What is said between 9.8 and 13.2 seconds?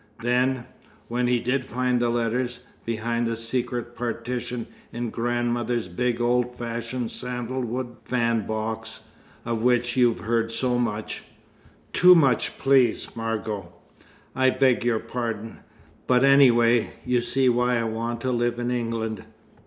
you've heard so much" "Too much, please,